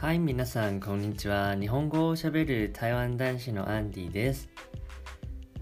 [0.00, 1.54] はい、皆さん、こんにちは。
[1.54, 4.48] 日本語をしゃべる台湾男子のアンディです。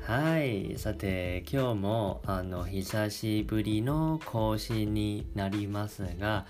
[0.00, 6.46] はい、さて、今日も、あの、久しぶりの更新になりますが、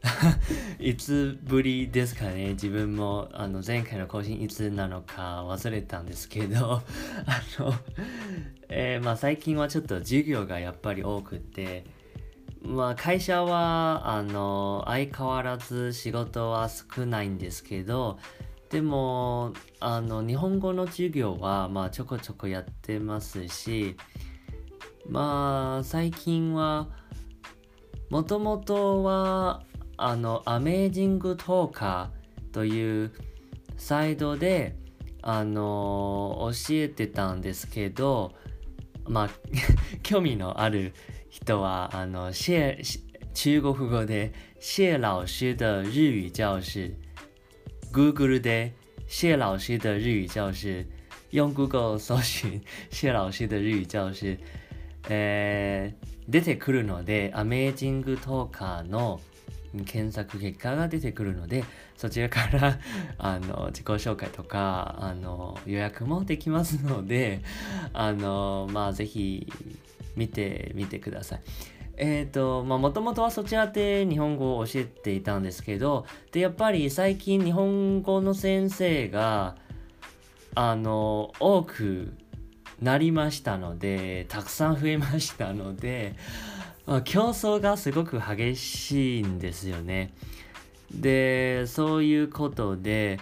[0.80, 2.52] いつぶりですかね？
[2.52, 6.80] 自分もあの前回の更新いつなのか忘れたんですけど
[7.26, 7.74] あの、
[8.70, 11.84] えー、まあ、最近はちょっと授業がやっぱり多くて
[12.66, 18.18] まあ会社はあの相変わらず仕事は少ないんですけど
[18.70, 23.96] でもあの日本語の授業はまあちょこちょこやってますし
[25.08, 26.88] まあ最近は
[28.10, 29.62] もともとは
[29.98, 33.12] あの、アメージングトーカーという
[33.78, 34.76] サイトで、
[35.22, 38.32] あの、教えてたんですけど、
[39.06, 39.30] まあ、
[40.02, 40.92] 興味のある
[41.36, 46.96] 人は、あの、中国語で、謝老師的日語教室、
[47.92, 48.74] Google で、
[49.06, 50.86] 謝老師的日語教室、
[51.30, 54.38] 用 Google 搜尋、謝老師的日語教室、
[55.10, 59.20] えー、出てくるので、アメージングトーカーの
[59.84, 61.64] 検索結果が出てくるので
[61.96, 62.78] そちらから
[63.18, 67.42] あの自己紹介とかあの予約もできますので
[67.92, 69.46] あのまあぜひ
[70.16, 71.40] 見てみてください。
[71.98, 79.56] えっ、ー、とまあもともとはそちらで日本語を教えていたんですけどでやっぱり最近日本語の先生が
[80.54, 82.14] あの多く
[82.82, 86.16] なりましたのでたくさん増えましたので
[86.86, 90.14] まあ、競争がすごく激しいんですよね。
[90.94, 93.18] で、そういうことで、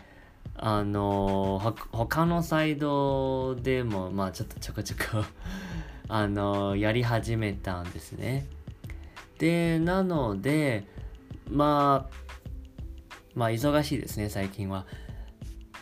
[0.54, 5.24] あの、他のサイドでも、まあちょっとちょこちょこ
[6.08, 8.47] あの、やり始めたんですね。
[9.38, 10.84] で、なので、
[11.50, 12.14] まあ、
[13.34, 14.86] まあ忙しいですね、最近は。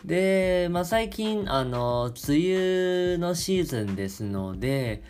[0.05, 5.03] で、まあ最近、あの、梅雨のシーズンですので、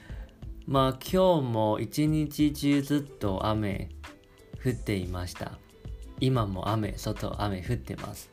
[0.67, 3.89] まあ今日も一日中ずっと雨
[4.63, 5.57] 降っていました。
[6.19, 8.29] 今も雨、外雨降ってます。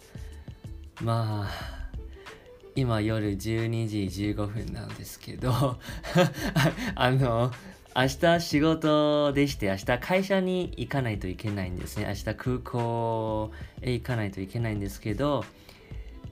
[1.02, 1.79] まあ、
[2.74, 5.52] 今夜12時15分なんですけど
[6.94, 7.50] あの、
[7.94, 12.06] 明日仕事でして明日会社に行かないといけないんですね。
[12.06, 13.50] 明日空港
[13.82, 15.44] へ行かないといけないんですけど、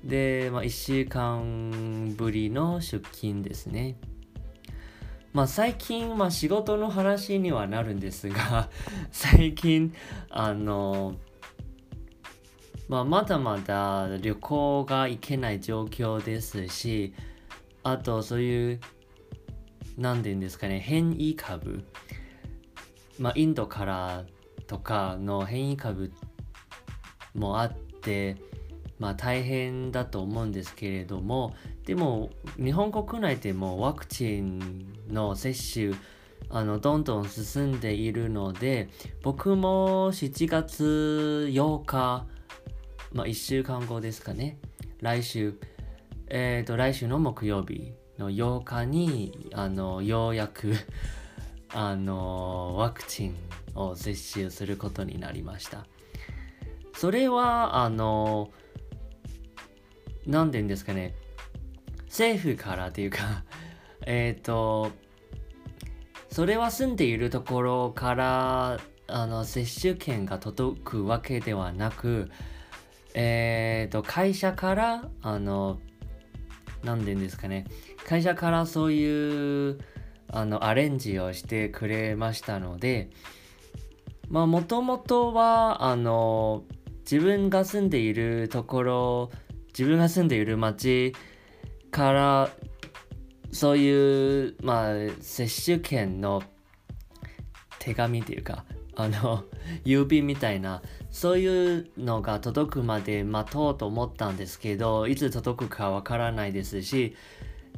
[0.04, 3.97] で、まあ、1週間ぶりの出勤ですね。
[5.32, 8.71] まあ最近、まあ仕事の話にはなるんですが、
[9.10, 9.94] 最近、
[10.31, 11.16] あの、
[12.88, 17.15] まあまだまだ旅行が行けない状況ですし、
[17.82, 18.81] あとそういう、
[19.99, 21.84] 何て言うんですかね、変異株、
[23.19, 24.25] まあインドから
[24.66, 26.12] とかの変異株
[27.34, 28.37] もあって、
[28.98, 31.54] まあ大変だと思うんですけれども
[31.84, 35.93] でも日本国内でもワクチンの接種
[36.50, 38.88] あのどんどん進んでいるので
[39.22, 42.27] 僕も7月8日
[43.13, 44.59] まあ1週間後ですかね。
[45.01, 45.59] 来週
[46.29, 50.75] えっ、ー、と来週の木曜日の8日にあのようやく
[51.73, 53.37] あのワクチン
[53.75, 55.87] を接種することになりました。
[56.95, 58.51] それはあの
[60.27, 61.15] 何て言うんですかね。
[62.07, 63.45] 政府からというか
[64.07, 64.91] えっと
[66.31, 72.31] それは住んでいるところからあの接種券が届くわけではなく
[73.21, 75.81] えっ、と会社からあの
[76.84, 77.67] 何て言うんですかね。
[78.06, 79.79] 会社からそういう
[80.29, 83.11] あのアレンジをしてくれましたので
[84.28, 86.62] まあもともとはあの
[87.01, 89.31] 自分が住んでいるところ
[89.69, 91.12] 自分が住んでいる町
[91.91, 92.51] から
[93.51, 96.43] そういうまあ接種券の
[97.78, 98.65] 手紙っていうか
[98.98, 99.45] あの
[99.86, 107.15] 郵便みたいなそういうのが届くまで待とうと思ったんですけどいつ届くかわからないですし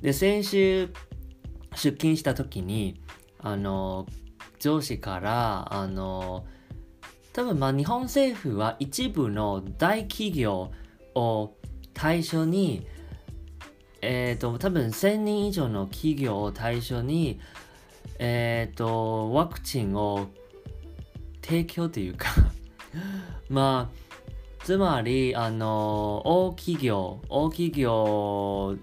[0.00, 0.88] で先週
[1.74, 3.00] 出勤した時に
[3.38, 4.06] あの
[4.58, 6.46] 上司からあの
[7.34, 10.72] 多分まあ日本政府は一部の大企業
[11.14, 11.54] を
[11.94, 12.86] 対象に、
[14.00, 17.40] えっ、ー、と、多分1000人以上の企業を対象に、
[18.18, 20.28] えっ、ー、と、ワクチンを
[21.50, 22.28] 提供というか
[23.50, 28.76] まあ、つまり、あの、大企業、大企業、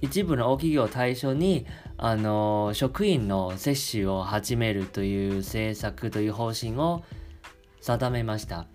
[0.00, 1.66] 一部の大企業を対象に、
[1.98, 7.02] あの、職員の接種を始めるという政策という方針を
[7.82, 8.66] 定めました。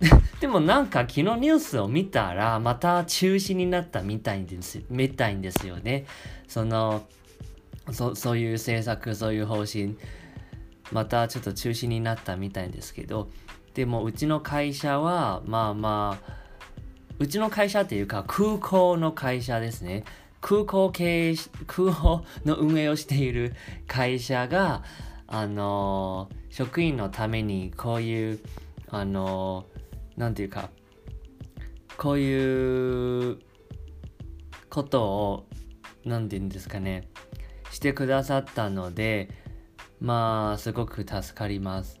[0.40, 6.06] でもなんか昨日ニュースを見たらまた中止になったみたいです、みたいんですよね。
[6.48, 7.06] その、
[7.92, 9.96] そそういう政策、そういう方針、
[10.92, 13.28] またちょっと中止になったみたいですけど、
[13.74, 16.32] でもうちの会社は、まあまあ、
[17.18, 20.04] うちの会社っていうか空港の会社ですね。
[20.40, 21.34] 空港経営、
[21.66, 23.54] 空港の運営をしている
[23.86, 24.82] 会社が、
[25.26, 28.40] あの、職員のためにこういう、
[28.90, 29.64] あの、
[30.18, 30.68] なんていうか、
[31.96, 33.38] こういう
[34.68, 35.46] ことを、
[36.04, 37.08] なんて言うんですかね、
[37.70, 39.30] してくださったので、
[40.04, 41.98] まあ、すごく助かります。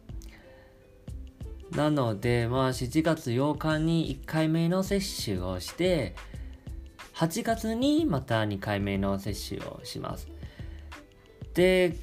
[1.70, 6.14] なので、まあ、7月8日に1回目の接種をして、
[7.14, 10.28] 8月にまた2回目の接種をします。
[11.54, 11.96] で、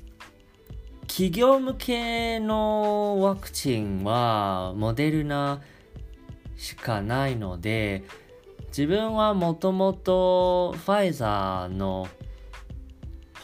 [1.08, 5.62] 企業向けのワクチンはモデルナ
[6.58, 8.06] しかないので、
[8.70, 12.08] 自分はもともとファイザーの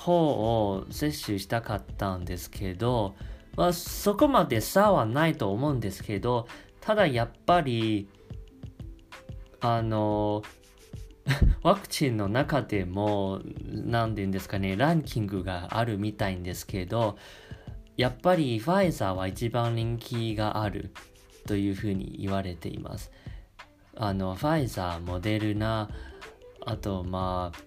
[0.08, 3.16] 方を接種したかったんですけど、
[3.58, 6.48] まあ、そこまで差はないと思うんですけど、
[6.80, 8.08] ただやっぱり、
[9.60, 10.44] あの、
[11.62, 17.18] ワクチンの中でも、何て言うんですかね、ランキングがあるみたいんですけど、
[17.98, 20.94] やっぱりファイザーは一番人気がある
[21.48, 23.12] というふうに言われています。
[23.98, 25.90] あの、ファイザー、モデルナ、
[26.66, 27.67] あと、まあ、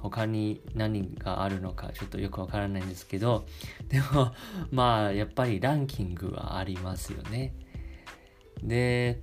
[0.00, 3.46] 他に何があるのかちょっとよくわからないんですけど、
[3.88, 4.32] でも、
[4.72, 7.54] まあ、やっぱりランキングはありますよね。
[8.62, 9.22] で、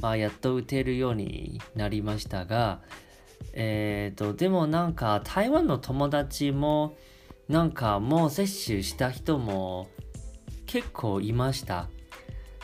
[0.00, 2.80] まあ、やっと打てるようになりましたが、
[3.52, 6.96] えっ、ー、と、でもなんか台湾の友達も、
[7.48, 9.88] なんかもう接種した人も
[10.66, 11.88] 結構いました。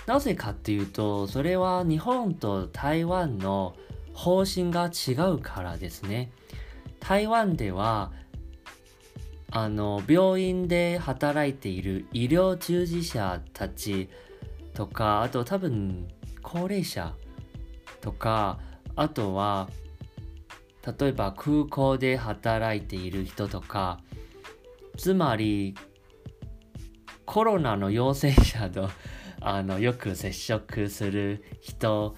[0.07, 3.75] なぜかっていうと、それは日本と台湾の
[4.13, 6.31] 方針が違うからですね。
[7.07, 8.13] 台湾では、
[9.51, 14.09] あの、病院で働いている医療従事者たち
[14.73, 16.09] とか、あと多分
[16.43, 17.15] 高齢者
[18.01, 18.59] とか、
[18.97, 19.69] あとは、
[20.99, 24.01] 例えば空港で働いている人とか、
[24.97, 25.75] つまり、
[27.27, 28.89] コロナの陽性者と
[29.43, 32.17] あのよく接触する人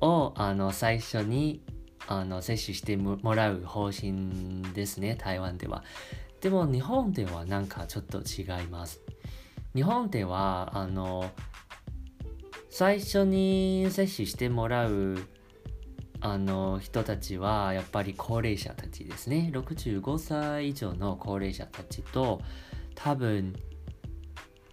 [0.00, 1.62] をあの最初に
[2.08, 5.84] あの接種してもらう方針ですね、台湾では。
[6.40, 9.00] でも日本ではなんかちょっと違います。
[9.74, 11.30] 日本ではあの
[12.70, 15.18] 最初に接種してもらう
[16.20, 22.40] あの人たちはやっぱり高齢者たちですね65歳以上の高齢者たちと
[22.94, 23.54] 多分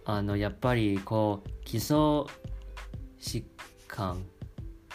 [0.04, 1.96] あのやっぱりこう基礎
[3.20, 3.44] 疾
[3.86, 4.24] 患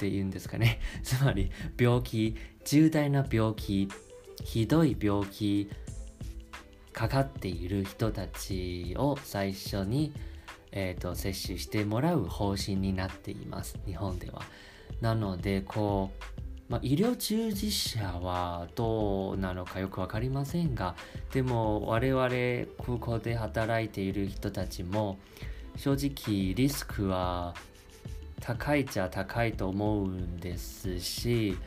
[0.01, 3.87] っていうんですかね つまり病気重大な病気
[4.43, 5.69] ひどい病気
[6.91, 10.11] かかっている人たちを最初に
[10.73, 14.41] えーと、接種してもらう方針になっています日本では。
[15.01, 16.11] なのでこ
[16.69, 20.95] う、まあ、医療従事者はどうなのかよく分かりませんが
[21.33, 22.29] でも我々
[22.85, 25.19] 空港で働いている人たちも
[25.75, 27.53] 正直リスクは
[28.41, 31.57] 高いちゃ高いと思うんですし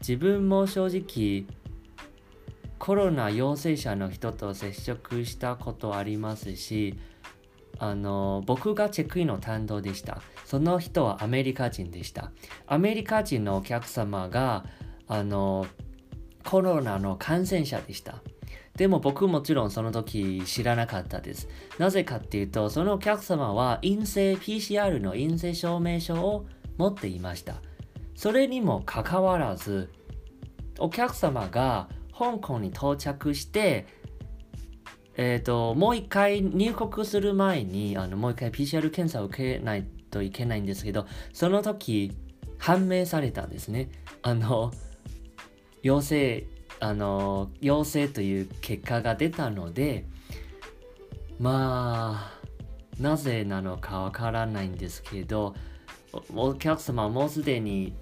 [0.00, 1.46] 自分も正直
[2.78, 6.98] コロナ陽性者の人と接触したことありますし
[7.78, 10.22] あの僕がチェックインの担当でした。
[10.44, 12.30] その人はアメリカ人でした。
[12.66, 14.64] アメリカ人のお客様が
[15.08, 15.66] あの
[16.44, 18.22] コロナの感染者でした。
[18.76, 21.48] でも僕もちろんその時知らなかったです。
[21.78, 27.62] なぜかっていうと、そのお客様は陰性 PCR の陰性証明書を持っていました。
[28.14, 29.90] それにもかかわらず、
[30.78, 33.86] お客様が香港に到着して、
[35.16, 42.12] えっ、ー、と、もう一回入国する前に、あの、もう一回 PCR 検査を受けないといけないんですけど、その時、
[42.58, 43.88] 判明されたんですね。
[44.22, 44.72] あの、
[45.82, 46.46] 陽性、
[46.80, 50.06] あの、陽性という結果が出たので、
[51.38, 52.32] ま
[52.98, 55.54] あ、なぜなのかわからないんですけど、
[56.34, 57.94] お客様はもうすでに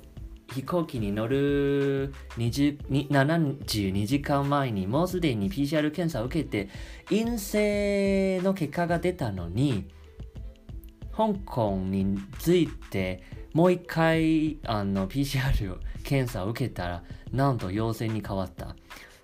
[0.53, 6.69] 飛行機に乗る72時間前にもうすでに PCR 検査を受けて
[7.09, 9.89] 陰性の結果が出たのに
[11.17, 13.23] 香港について
[13.55, 18.77] もう一回あの PCR 検査を受けたらなんと陽性に変わった。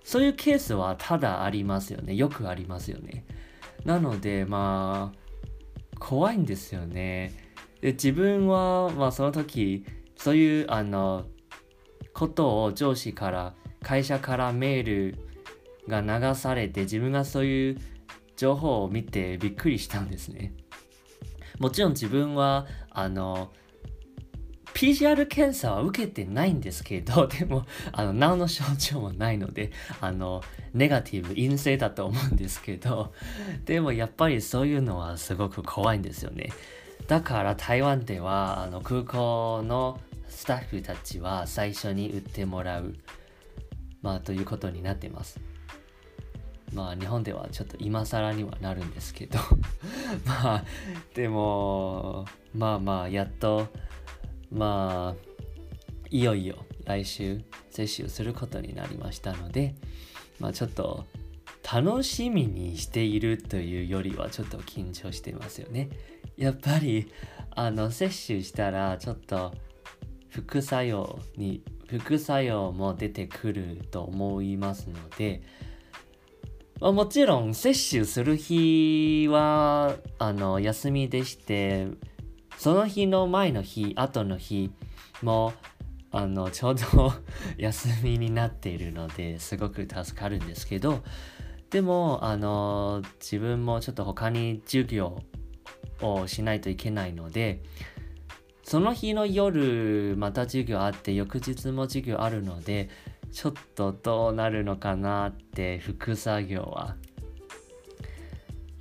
[0.03, 2.15] そういうケースはただありますよね。
[2.15, 3.25] よくありますよね。
[3.85, 7.33] なのでまあ怖いんですよね。
[7.81, 9.85] で自分は、まあ、その時
[10.15, 11.25] そういうあの
[12.13, 15.17] ことを上司から会社からメール
[15.87, 17.77] が流されて自分がそういう
[18.37, 20.53] 情報を見てびっくりしたんですね。
[21.59, 23.51] もちろん自分はあの
[24.73, 33.13] PCR 検査は受けてないんですけど、 でも、あの、何の症状もないので、あの、ネガティブ、陰性だと思うんですけど、
[33.65, 36.51] でもやっぱりそういうのはすごく怖いんですよね。
[37.07, 42.95] だから台湾では、あの、空港のスタッフたちは最初に打ってもらう、
[44.01, 45.39] まあ、ということになってます。
[46.73, 49.39] まあ日本ではちょっと今更にはなるんですけど
[50.25, 50.63] まあ
[51.13, 52.25] でも
[52.55, 53.67] まあまあやっと
[54.51, 55.31] まあ
[56.09, 59.75] いよいよ来週接種することになりましたので
[60.39, 61.05] まあちょっと
[61.71, 65.89] 楽しみにしているというよりはちょっと緊張してますよね。
[66.37, 67.11] やっぱり
[67.51, 69.53] あの接種したらちょっと
[70.29, 75.41] 副作用に副作用も出てくると思いますので
[76.81, 81.87] まあ、もちろん接種する日はあの休みでして
[82.61, 84.69] その日の前の日後の日
[85.23, 85.53] も
[86.11, 87.11] あのちょうど
[87.57, 91.01] 休みになっているのですごく助かるんですけど
[91.71, 95.23] でもあの自分もちょっと他に授業
[96.03, 97.63] をしないといけないので
[98.61, 102.91] その日の夜また授業あって翌日も授業あるので
[103.31, 106.95] ちょっとどうなるのかなって副作業は。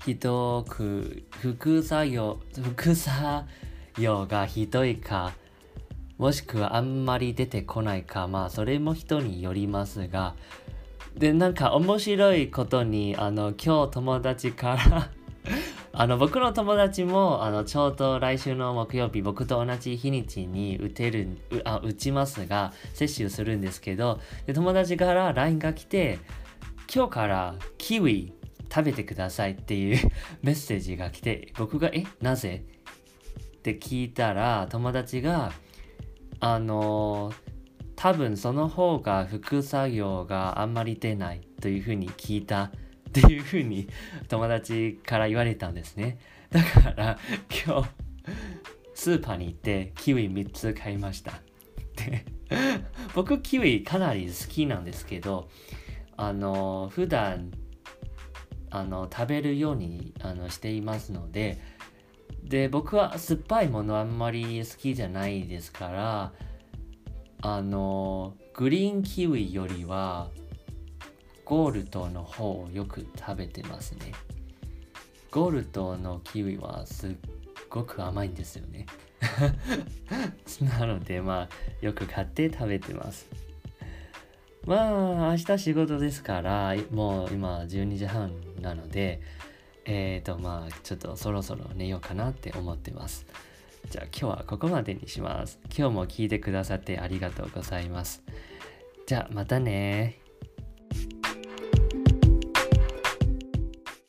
[0.05, 3.45] ひどく副作業副作
[3.99, 5.33] 用がひどいか
[6.19, 10.35] もしくはあんまり出てこないかまあそれも人によりますが
[11.17, 15.11] でなんか面白いことにあの今日友達から
[15.93, 26.19] あの僕の友達もあのちょうど来週の木曜日僕と同じ日にちに打てるあ打ちますが接種するんですけどで友達から LINE が来て
[26.95, 28.33] 今日からキウイ
[28.73, 29.99] 食べてくださいっていう
[30.43, 32.63] メッセージが来て僕がえなぜ？
[33.61, 35.53] って聞いたら友達が
[36.41, 37.31] あの
[37.95, 42.71] 多分その方が副作用があんまり出ないというふうに聞いたっ
[43.13, 43.87] ていうふうに
[44.29, 46.19] 友達から言われたんですね。
[46.51, 47.19] だから
[47.67, 47.89] 今日
[48.95, 51.43] スーパーに行ってキウイ3つ買いました。
[51.97, 52.25] で
[53.15, 55.51] 僕キウイかなり好きなんですけど
[56.17, 57.51] あの普段
[58.71, 61.61] あの食べるようにあのしていますので
[62.45, 66.33] で僕は酸っぱいものあんまり好きじゃないですから
[67.43, 70.29] あのグリーンキウイよりは
[71.45, 74.13] ゴールドの方をよく食べてますね。
[75.31, 77.11] ゴールドのキウイはすっ
[77.69, 78.87] ごく甘いんですよね。
[80.79, 83.27] なのでまあよく買って食べてます。
[84.67, 89.21] まあ明日仕事ですからもう今12時半なので
[89.93, 93.27] えっ、ー、とまあちょっとそろそろ寝ようかなって思ってます。
[93.89, 95.59] じゃあ今日はここまでにします。
[95.77, 98.23] 今日も聞いてくださってありがとうございます。
[99.07, 100.21] じゃあまたね